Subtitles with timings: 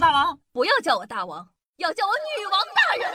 [0.00, 1.46] 大王，不要叫我大王，
[1.76, 3.08] 要叫我女王大人。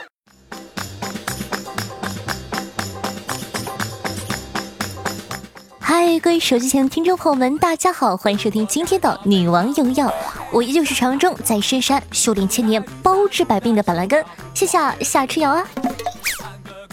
[5.78, 10.08] 嗨，各位手机前的听众朋友们，大家好，欢迎收听今天的《女王用药》，
[10.50, 14.24] 我依旧是长中在深山修炼千年、包治百病的板蓝根，
[14.54, 15.66] 谢谢夏吃瑶啊。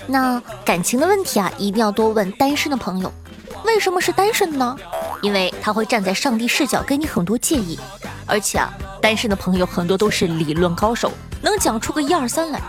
[0.05, 3.09] 那感情的问题啊，一定要多问单身的朋友。
[3.63, 4.77] 为什么是单身的呢？
[5.21, 7.79] 因为他会站在上帝视角给你很多建议，
[8.25, 8.71] 而且啊，
[9.07, 11.09] 单身的朋友很多都是理论高手，
[11.41, 12.59] 能讲出个一二三来。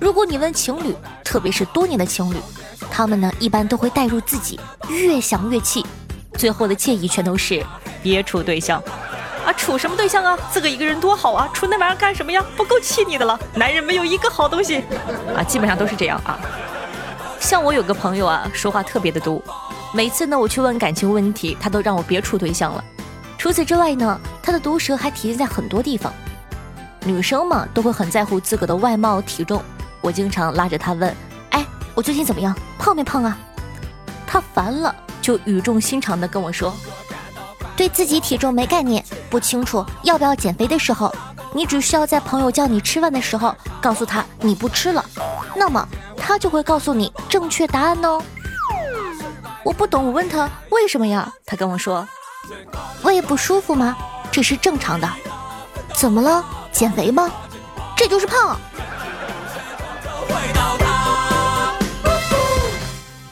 [0.00, 0.92] 如果你问情侣，
[1.22, 2.36] 特别是多年的情侣，
[2.90, 5.86] 他们呢一般都会带入自己，越想越气，
[6.36, 7.64] 最后的建议全都是
[8.02, 8.82] 别处对象。
[9.46, 10.36] 啊，处什么对象啊？
[10.50, 11.48] 自个一个人多好啊！
[11.54, 12.44] 处那玩意儿干什么呀？
[12.56, 13.38] 不够气你的了？
[13.54, 14.82] 男人没有一个好东西
[15.36, 16.40] 啊，基本上都是这样啊。
[17.38, 19.40] 像我有个朋友啊，说话特别的毒。
[19.94, 22.82] 每次呢，我去问感情问题，他都让我别处对象了。
[23.38, 26.12] 除此之外呢，他的毒舌还体现在很多地方。
[27.04, 29.62] 女生嘛，都会很在乎自个的外貌体重。
[30.00, 31.14] 我经常拉着他问
[31.50, 32.54] ：“哎，我最近怎么样？
[32.78, 33.38] 胖没胖啊？”
[34.26, 36.74] 他烦了，就语重心长地跟我说
[37.76, 41.14] ：“对自己体重没概念，不清楚要不要减肥的时候，
[41.54, 45.04] 你只需要在朋友叫你吃饭的时候，告诉他你不吃了，
[45.54, 48.20] 那么他就会告诉你正确答案哦。”
[49.64, 51.32] 我不懂，我问他为什么呀？
[51.46, 52.06] 他跟我说，
[53.02, 53.96] 胃不舒服吗？
[54.30, 55.08] 这是正常的。
[55.94, 56.44] 怎么了？
[56.70, 57.30] 减肥吗？
[57.96, 58.58] 这就是胖。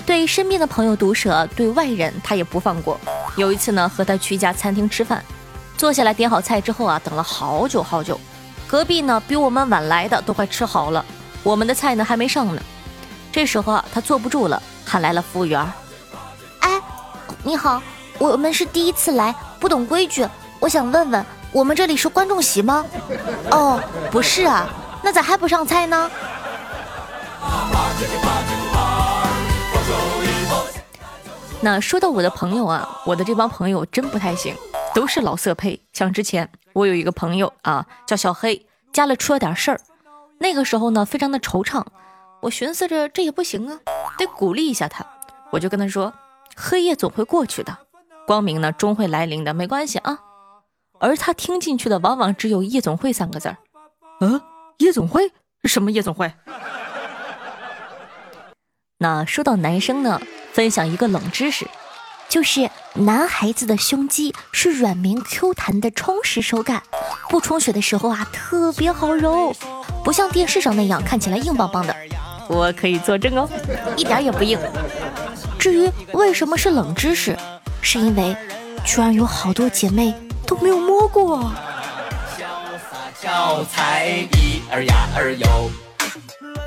[0.05, 2.99] 对身边的朋友毒舌，对外人他也不放过。
[3.37, 5.23] 有一次呢，和他去一家餐厅吃饭，
[5.77, 8.19] 坐下来点好菜之后啊，等了好久好久。
[8.67, 11.05] 隔壁呢，比我们晚来的都快吃好了，
[11.43, 12.63] 我们的菜呢还没上呢。
[13.31, 15.61] 这时候啊，他坐不住了，喊来了服务员。
[16.61, 16.81] 哎
[17.43, 17.83] 你好，
[18.19, 20.27] 我们是第一次来，不懂规矩。
[20.59, 22.85] 我想问问，我们这里是观众席吗？
[23.51, 24.69] 哦，不是啊，
[25.03, 26.11] 那咋还不上菜呢？
[31.61, 34.55] 那说到我的朋友啊，我的这帮朋友真不太行，
[34.95, 35.79] 都是老色胚。
[35.93, 39.81] 像之前我有一个朋友啊，叫小黑，家里出了点事儿，
[40.39, 41.85] 那个时候呢，非常的惆怅。
[42.41, 43.79] 我寻思着这也不行啊，
[44.17, 45.05] 得鼓励一下他，
[45.51, 46.13] 我就跟他说。
[46.59, 47.77] 黑夜总会过去的，
[48.27, 50.19] 光明呢终会来临的，没关系啊。
[50.99, 53.57] 而他听进去的往往只有夜总会三个字儿。
[54.21, 54.41] 嗯，
[54.79, 55.31] 夜总会？
[55.65, 56.33] 什么夜总会？
[58.99, 60.21] 那说到男生呢，
[60.53, 61.69] 分享一个冷知识，
[62.29, 66.83] 就是男孩子的胸肌是软绵 Q 弹的充实手感，
[67.29, 69.55] 不充血的时候啊特别好揉，
[70.03, 71.95] 不像电视上那样看起来硬邦邦的。
[72.49, 73.49] 我可以作证哦，
[73.97, 74.59] 一点也不硬。
[75.59, 77.37] 至于为什么是冷知识，
[77.87, 78.37] 是因为
[78.85, 80.13] 居然有好多姐妹
[80.45, 81.53] 都没有摸过。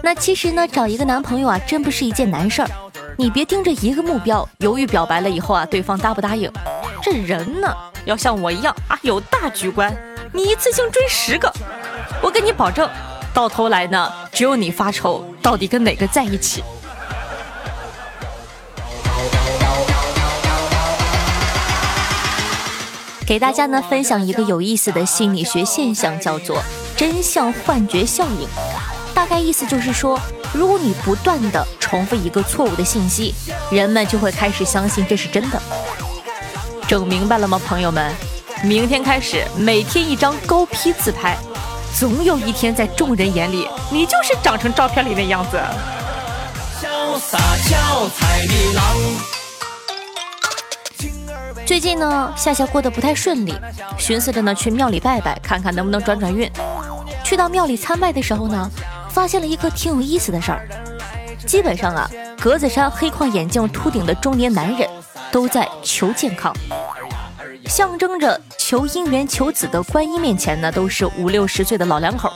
[0.01, 2.69] 那其实呢，找一个男朋友啊，真不是一件难事儿。
[3.17, 6.49] 你别盯着一个目标，犹豫表白了以后啊，对方答不答应？
[7.03, 7.75] 这人呢，
[8.05, 9.93] 要像我一样啊，有大局观。
[10.31, 11.51] 你一次性追十个，
[12.21, 12.89] 我跟你保证，
[13.33, 16.63] 到头来呢，只有你发愁，到底跟哪个在一起。
[23.29, 26.63] 给大家呢分享一个有意思的心理学现象，叫做
[26.97, 28.47] 真相幻觉效应。
[29.13, 30.19] 大概意思就是说，
[30.51, 33.35] 如果你不断的重复一个错误的信息，
[33.69, 35.61] 人们就会开始相信这是真的。
[36.87, 38.11] 整明白了吗，朋友们？
[38.63, 41.37] 明天开始，每天一张高 P 自拍，
[41.99, 45.57] 总有一天在众人眼里，你就是长成照片里那样子。
[46.81, 49.38] 潇洒俏彩的郎。
[51.69, 53.53] 最近呢，夏夏过得不太顺利，
[53.95, 56.51] 寻思着呢去庙里拜拜，看看能不能转转运。
[57.23, 58.67] 去到庙里参拜的时候呢，
[59.11, 60.67] 发现了一个挺有意思的事儿。
[61.45, 62.09] 基本上啊，
[62.41, 64.89] 格子衫、黑框眼镜、秃顶的中年男人
[65.31, 66.51] 都在求健康，
[67.67, 72.33] 象征着求姻缘、求子的观音面前呢，都是五六十岁的老两口，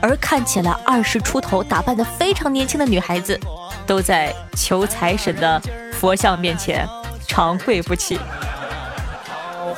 [0.00, 3.38] 而看起来二十出头、打扮的非常年轻的女孩子，
[3.86, 5.60] 都在求财神的
[5.92, 6.88] 佛像面前
[7.28, 8.18] 长跪不起。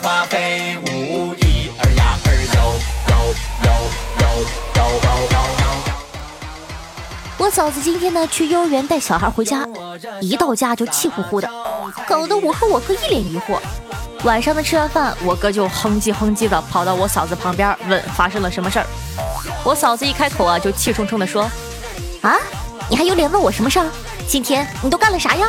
[0.03, 2.59] 花飞舞，一儿呀儿哟
[3.09, 3.13] 哟
[3.65, 3.69] 哟
[4.21, 4.27] 哟
[4.77, 5.93] 哟哟哟。
[7.37, 9.67] 我嫂子今天呢去幼儿园带小孩回家，
[10.21, 11.49] 一到家就气呼呼的，
[12.07, 13.59] 搞得我和我哥一脸疑惑。
[14.25, 18.87] 晚上的吃完饭，我哥就哼唧哼唧的跑到我嫂子旁边问发生了什么事儿。
[19.65, 21.43] 我嫂子一开口啊，就气冲冲的说
[22.23, 22.37] ：“啊，
[22.89, 23.87] 你还有脸问我什么事儿？
[24.29, 25.49] 今天你都干了啥呀？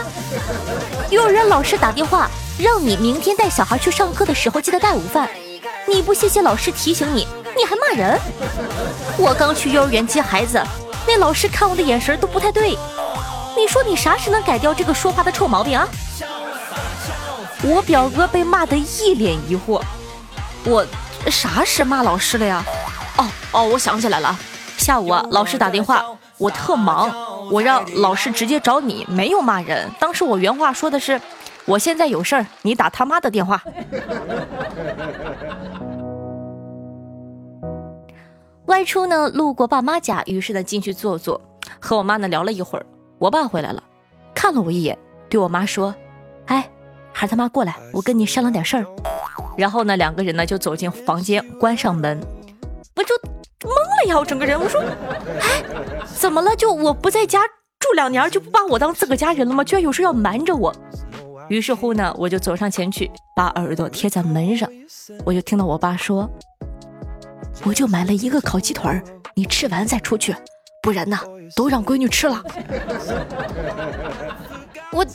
[1.12, 2.30] 幼儿园老师打电话。”
[2.60, 5.30] 让你明天带小孩去上课的时候记得带午饭，
[5.88, 7.26] 你不谢谢老师提醒你，
[7.56, 8.20] 你还骂人？
[9.18, 10.62] 我刚去幼儿园接孩子，
[11.08, 12.78] 那老师看我的眼神都不太对。
[13.56, 15.88] 你说你啥时能改掉这个说话的臭毛病啊？
[17.64, 19.82] 我表哥被骂得一脸疑惑。
[20.66, 20.86] 我
[21.28, 22.62] 啥时骂老师了呀？
[23.16, 24.38] 哦哦，我想起来了，
[24.76, 26.04] 下午啊，老师打电话，
[26.38, 27.10] 我特忙，
[27.50, 29.90] 我让老师直接找你，没有骂人。
[29.98, 31.20] 当时我原话说的是，
[31.70, 33.64] 我现在有事儿，你打他妈的电话。
[38.66, 41.40] 外出呢，路过爸妈家，于是呢进去坐坐，
[41.80, 42.86] 和我妈呢聊了一会儿。
[43.20, 43.84] 我爸回来了，
[44.34, 44.98] 看了我一眼，
[45.30, 45.94] 对我妈说
[46.48, 46.68] ：“哎，
[47.14, 48.86] 孩他妈过来，我跟你商量点事儿。
[49.56, 52.20] ”然后呢，两个人呢就走进房间，关上门，
[52.96, 53.14] 我就
[53.62, 54.82] 懵了呀，我整个人，我说
[55.42, 55.64] ：“哎，
[56.16, 56.56] 怎么了？
[56.56, 57.42] 就我不在家
[57.80, 59.64] 住两年，就不把我当自个家人了吗？
[59.64, 60.76] 居然有事要瞒着我。”
[61.50, 64.70] 于是乎呢，我就走上前去，把耳朵贴在门上，
[65.26, 66.30] 我就听到我爸说。
[67.66, 69.02] 我就买了一个烤鸡腿
[69.36, 70.34] 你吃完再出去，
[70.82, 71.18] 不然呢，
[71.56, 72.42] 都让闺女吃了。
[74.94, 75.06] 我，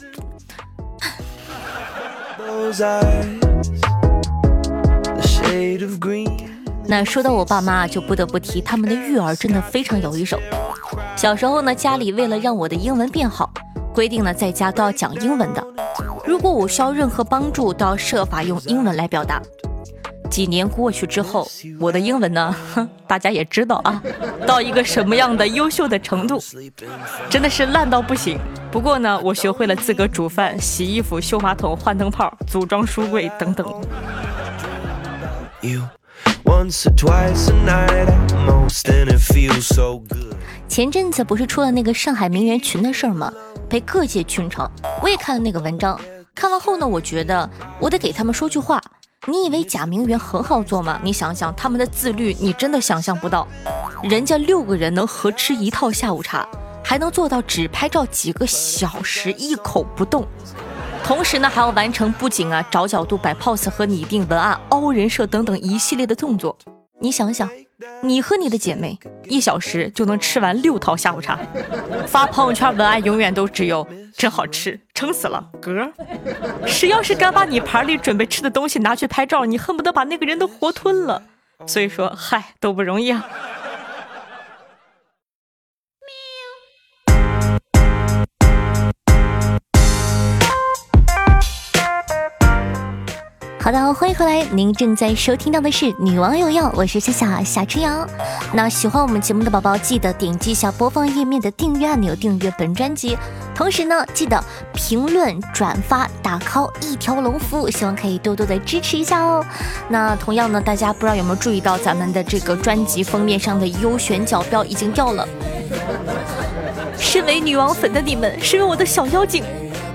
[6.87, 10.39] 那说到我爸妈，就不得不提他们的育儿真的非常有一手。
[11.17, 13.51] 小时候呢，家里为了让我的英文变好，
[13.95, 15.64] 规定呢在家都要讲英文的，
[16.27, 19.41] 如果我需要任何帮助，都要设法用英文来表达。
[20.31, 21.47] 几年过去之后，
[21.79, 22.57] 我的英文呢，
[23.07, 24.03] 大家也知道啊，
[24.47, 26.43] 到一个什么样的优秀的程度，
[27.31, 28.39] 真的是烂到不行。
[28.73, 33.67] 不过呢，我学会了自个煮饭、洗衣服、修马桶、换灯泡、组装书柜等等。
[40.67, 43.33] 前阵子不是出了那个上海名媛群的事儿吗？
[43.69, 44.69] 被各界群嘲。
[45.01, 45.99] 我也看了那个文章，
[46.35, 47.49] 看完后呢，我觉得
[47.79, 48.83] 我得给他们说句话。
[49.27, 51.01] 你以为假名媛很好做吗？
[51.03, 53.47] 你想想他们的自律，你真的想象不到。
[54.03, 56.47] 人家六个人能合吃一套下午茶，
[56.85, 60.27] 还能做到只拍照几个小时一口不动，
[61.03, 66.59] 同时呢还要完成布景啊、找角度、摆 pose 和拟定文案、凹人设等等一系列的动作。
[67.01, 67.49] 你想想。
[68.03, 71.39] 你和你的姐妹一小时就能吃完六套下午茶，
[72.07, 73.87] 发朋友圈文案永远都只有
[74.17, 75.91] 真好吃，撑死了，嗝。
[76.67, 81.23] 谁要是敢把你盘里准备吃的东西拿去拍照，你恨不得把那个人都活吞了。
[81.67, 83.27] 所以说，嗨，都不容易啊。
[93.75, 98.07] 的，欢迎回来，您正在收听到的是《女王有药》，我是夏夏夏春瑶。
[98.53, 103.19] 那喜欢我们节目的宝宝，记得点击一下播放页面的订阅按钮，订阅本专辑。
[103.53, 104.41] 同时呢，记得
[104.75, 109.45] 评论、转发、打 call，一条龙服务，希望可以多多的支持一下哦。
[109.89, 115.27] 那同样呢，大家不知道有没有注意到，咱们的这个专辑封面上的优选角标已经掉了。
[116.97, 119.43] 身为女王粉的你们，身为我的小妖精。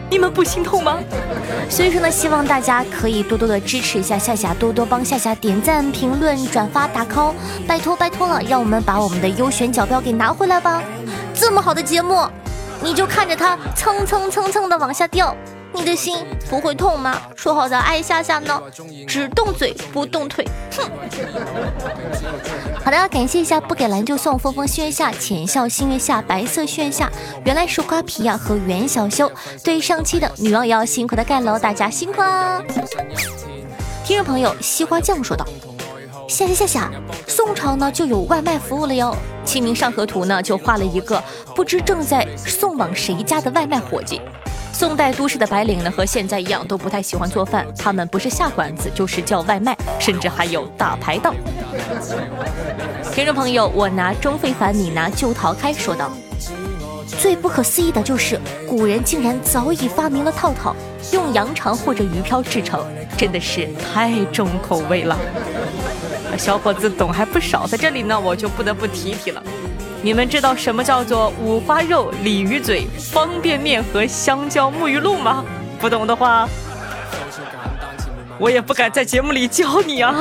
[0.09, 0.97] 你们不心痛吗？
[1.69, 7.33] 所以说呢，希望大家可以多多的支持一下夏夏，多多帮夏夏点赞、评论、转发、打 call，
[7.67, 10.81] 拜托拜托了，让我们把我们的优选角标给拿回来吧！
[11.33, 12.27] 这么好的节目，
[12.81, 15.35] 你就看着它蹭蹭蹭蹭的往下掉。
[15.73, 17.21] 你的心不会痛吗？
[17.35, 18.61] 说好的爱夏夏呢？
[19.07, 20.45] 只动嘴不动腿，
[20.75, 20.89] 哼！
[22.83, 27.11] 好的，感谢一下不给蓝就送风风心月下浅笑心月下白色心月下，
[27.45, 29.31] 原来是瓜皮呀和袁小修
[29.63, 32.61] 对上期的女王也要辛苦的盖楼，大家辛苦啊！
[34.03, 35.45] 听众朋友西花酱说道：
[36.27, 36.91] 夏夏夏夏，
[37.27, 39.15] 宋朝呢就有外卖服务了哟，
[39.45, 41.23] 清明上河图呢就画了一个
[41.55, 44.19] 不知正在送往谁家的外卖伙计。
[44.71, 47.65] 宋代都市的白领呢，和现在一样，都不太喜欢做饭。
[47.77, 51.35] 他们不是下馆子，就是叫外卖，甚至还有大排档。
[53.11, 56.11] 听众朋友，我拿钟非凡，你拿旧桃开，说道：
[57.19, 60.73] 最不可思议的就是，古人竟然早已发明了套套，
[61.11, 62.85] 用羊肠或者鱼漂制成，
[63.17, 65.17] 真的是太重口味了。
[66.37, 69.43] 小伙子懂还不少，在这里呢，我就不得不提提了。
[70.01, 75.43] 你们知道什么叫做五花肉、鲤鱼嘴、方便面和香蕉沐浴露吗？
[75.79, 76.47] 不懂的话，
[78.39, 80.15] 我也不敢在节目里教你啊。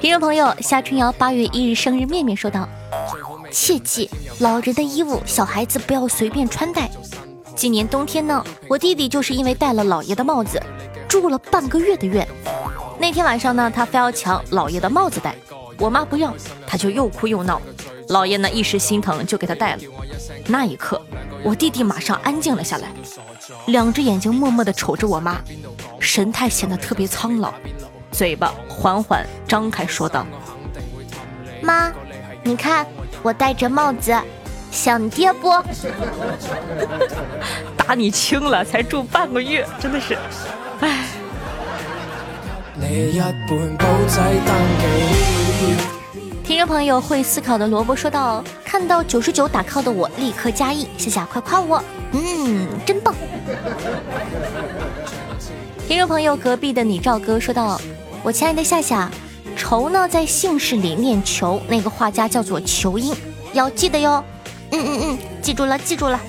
[0.00, 2.68] 听众朋友，夏春瑶八月一日生日，面面说道：
[3.50, 4.10] 切记，
[4.40, 6.90] 老人的衣物，小孩子不要随便穿戴。
[7.56, 10.62] 今年冬天呢，我弟弟就是因为戴了老爷的帽子，
[11.08, 12.28] 住了半个月的院。
[13.02, 15.34] 那天晚上呢，他非要抢老爷的帽子戴，
[15.76, 16.32] 我妈不要，
[16.64, 17.60] 他就又哭又闹。
[18.10, 19.82] 老爷呢一时心疼就给他戴了。
[20.46, 21.02] 那一刻，
[21.42, 22.92] 我弟弟马上安静了下来，
[23.66, 25.40] 两只眼睛默默地瞅着我妈，
[25.98, 27.52] 神态显得特别苍老，
[28.12, 30.24] 嘴巴缓缓张开说道
[31.60, 31.92] ：“妈，
[32.44, 32.86] 你看
[33.20, 34.16] 我戴着帽子，
[34.70, 35.50] 像爹不？
[37.76, 40.16] 打你轻了，才住半个月，真的是，”
[46.44, 51.82] 听众朋友会思考的萝卜说道：“看到九十九打 call 的我，立刻加一，夏夏快夸我，
[52.12, 53.14] 嗯，真棒。”
[55.88, 57.80] 听众朋友隔壁的你赵哥说道
[58.22, 59.10] ：“我亲爱的夏夏，
[59.56, 63.16] 愁呢在姓氏里念求，那个画家叫做裘英，
[63.54, 64.22] 要记得哟。
[64.70, 66.20] 嗯嗯嗯，记住了，记住了。”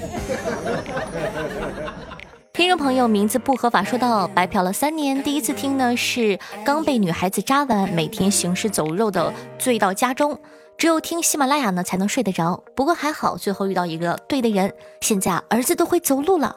[2.53, 10.39] 听众朋友名字不合法说到白嫖了三年，第一次听呢是刚被女孩子扎完，每天行尸走肉的醉到家中，
[10.77, 12.63] 只有听喜马拉雅呢才能睡得着。
[12.75, 16.55] 不过还好，最后遇到一个对的人，现在儿子都会走路了，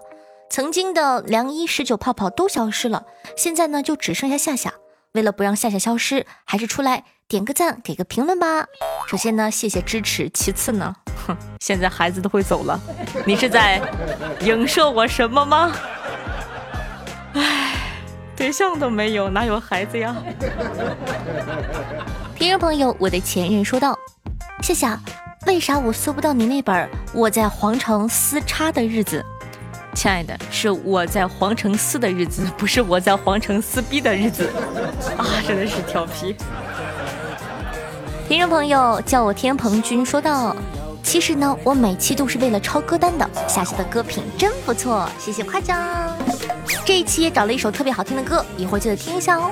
[0.51, 4.75] 曾经的凉衣十九泡泡都消失了，现在呢就只剩下夏夏。
[5.17, 8.67] 为了不让夏夏消失，还是出来点个赞，给个评论吧。
[9.09, 10.29] 首先呢，谢谢支持。
[10.29, 10.95] 其次呢，
[11.27, 12.79] 哼，现在孩子都会走了，
[13.25, 13.81] 你是在
[14.43, 15.73] 影射我什么吗？
[17.33, 17.73] 唉，
[18.37, 20.15] 对象都没有，哪有孩子呀？
[22.35, 23.99] 听众朋友，我的前任说道
[24.61, 25.01] ：“夏夏，
[25.47, 29.25] 为啥我搜不到你那本我在皇城撕叉的日子？”
[29.97, 34.51] 亲爱的，是我在皇城撕的日子，不是我在皇城撕逼的日子
[35.17, 35.25] 啊！
[35.49, 36.37] 真的是调皮。
[38.29, 40.55] 听众朋友叫我天蓬君说道
[41.03, 43.29] ：“其实呢，我每期都是为了抄歌单的。
[43.49, 45.83] 夏夏的歌品真不错，谢谢夸奖。
[46.85, 49.51] 这一期也找了一首特别好听的歌，一会儿记得听一下哦。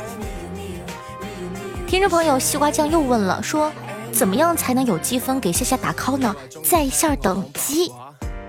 [1.86, 3.72] 听众朋友西瓜酱又问了，说
[4.12, 6.36] 怎么样才能有积分给夏夏打 call 呢？
[6.62, 7.90] 在线等级。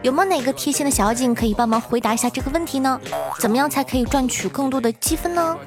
[0.05, 3.01] 有没有哪个贴心的小妖精可以帮忙回答一下这个问题呢？
[3.39, 5.57] 怎么样才可以赚取更多的积分呢？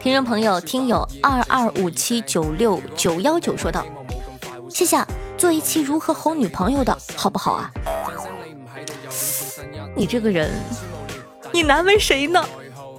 [0.00, 3.84] 听众朋友，听友二二五七九六九幺九说道
[4.72, 5.04] ：“谢谢，
[5.36, 7.70] 做一期如何哄女朋友的好不好啊？”
[9.94, 10.50] 你这个人，
[11.52, 12.42] 你难为谁呢？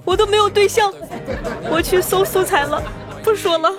[0.04, 0.94] 我都没有对象，
[1.68, 2.80] 我去搜素材了，
[3.24, 3.72] 不说了。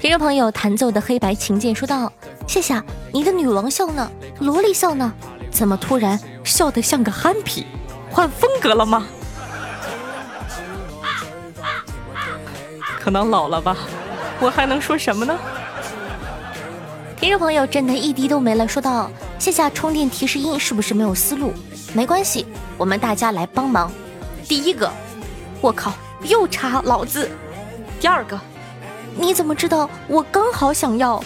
[0.00, 2.12] 听众朋友弹奏的黑白琴键说道
[2.46, 5.10] ：“谢谢你的女王笑呢，萝莉笑呢，
[5.50, 7.66] 怎么突然笑得像个憨皮？
[8.10, 9.06] 换风格了吗？
[13.00, 13.76] 可能老了吧，
[14.40, 15.38] 我还能说什么呢？”
[17.16, 19.10] 听众朋友真的一滴都没了，说道
[19.40, 21.54] ：“谢谢充电提示音是不是没有思路？
[21.94, 22.46] 没关系，
[22.76, 23.90] 我们大家来帮忙。
[24.46, 24.92] 第一个，
[25.62, 27.30] 我靠，又插老子。
[27.98, 28.38] 第二个。”
[29.16, 31.22] 你怎么知道我刚好想要？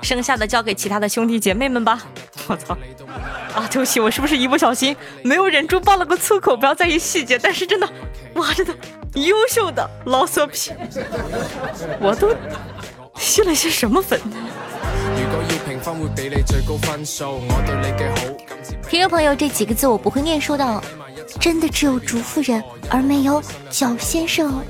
[0.00, 2.02] 剩下的交给其他的兄弟姐妹们吧。
[2.48, 2.76] 我操！
[3.54, 6.56] 啊，对不起，我是不是一不小心没有忍住爆了个粗口？
[6.56, 7.38] 不要在意细节。
[7.38, 7.88] 但是真的，
[8.34, 8.74] 哇，真的
[9.14, 10.72] 优秀的老色批，
[12.00, 12.34] 我都
[13.16, 14.20] 吸了些什么粉？
[18.88, 20.82] 听众朋友，这几个字我不会念，说到
[21.38, 24.62] 真的只有竹夫人，而没有脚先生。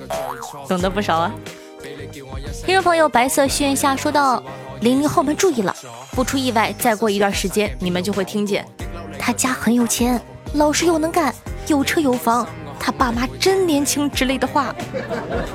[0.68, 1.32] 懂得不少啊。
[2.64, 4.40] 听众朋友，白色虚言下说到
[4.82, 5.74] ：“零零后们注意了，
[6.12, 8.64] 不出意外，再过一段时间，你们就会听见
[9.18, 10.20] 他家很有钱，
[10.54, 11.34] 老实又能干，
[11.66, 12.46] 有车有房，
[12.78, 14.72] 他爸妈真年轻之类的话。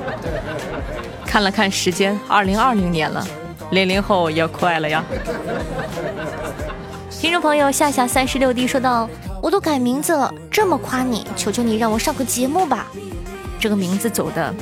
[1.24, 3.26] ”看了看时间，二零二零年了，
[3.70, 5.02] 零零后也快了呀。
[7.10, 9.08] 听众朋友，夏夏三十六弟说道
[9.42, 12.86] ：“我都改名字了，这么夸你，求求你让我上个节目吧。”
[13.58, 14.54] 这个名字走的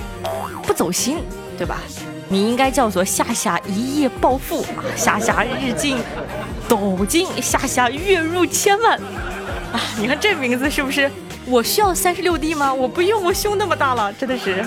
[0.63, 1.19] 不走心。
[1.59, 1.81] 对吧？
[2.29, 4.65] 你应该叫做夏夏一夜暴富，
[4.97, 5.97] 夏夏日进
[6.69, 8.99] 斗金，夏夏月入千万
[9.73, 9.81] 啊！
[9.99, 11.11] 你看这名字是不是？
[11.45, 12.75] 我需要三十六 D 吗？
[12.75, 14.65] 我不用，我胸那么大了，真的是。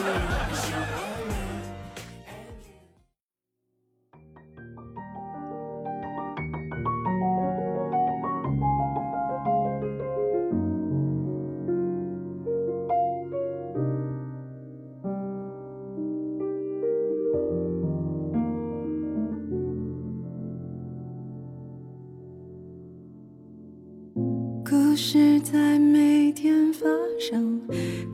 [25.51, 26.85] 在每天发
[27.17, 27.59] 生，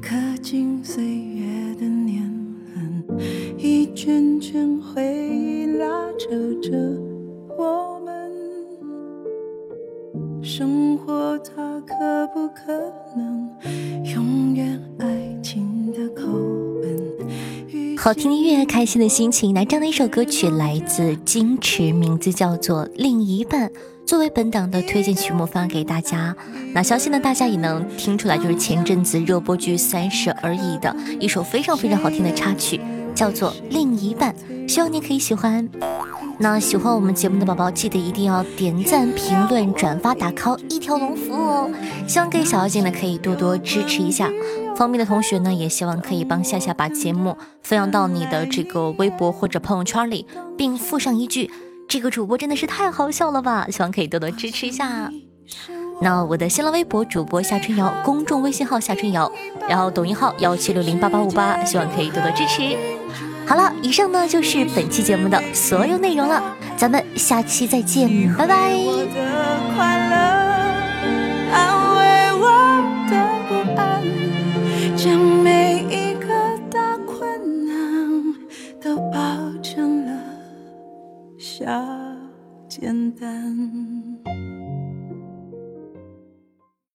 [0.01, 2.23] 刻进岁月的年
[2.73, 3.19] 轮，
[3.57, 5.85] 一圈圈回忆拉
[6.17, 6.29] 扯
[6.61, 6.71] 着
[7.57, 8.31] 我们。
[10.41, 12.71] 生活它可不可
[18.05, 19.51] 好听的音乐，开心的心情。
[19.51, 23.67] 那这样的一首歌曲来自矜持，名字叫做《另一半》，
[24.05, 26.35] 作为本档的推荐曲目发给大家。
[26.71, 32.79] 那相信呢，大家也能听出来，就是前阵子热播剧《三十而已》的一首非常非常好听的插曲，
[33.15, 34.35] 叫做《另一半》，
[34.71, 35.67] 希望你可以喜欢。
[36.37, 41.71] 那喜欢我们节目的宝宝，记得一定要点赞、评论、转发、打 call，一条龙服务哦。
[42.07, 44.29] 希望各位小妖精呢，可以多多支持一下。
[44.75, 50.27] 方便的同学呢，也希望可以帮夏夏把节目分享到你的这个微博或者朋友圈里，
[50.57, 51.49] 并附上一句
[51.87, 55.09] ：“这个主播真的是太好笑了吧！”希望可以多多支持一下。
[56.01, 59.31] 那我的新浪微博主播夏春瑶，公众微信号夏春瑶，
[59.69, 62.77] 然后抖音号幺七六零八八五八，希望可以多多支持。
[63.47, 66.43] 好了，以上呢就是本期节目的所有内容了，
[66.75, 70.44] 咱们下期再见，拜拜。
[83.27, 83.94] う。